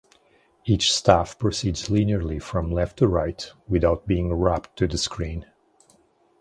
[0.65, 5.45] Each staff proceeds linearly from left to right, without being wrapped to the screen.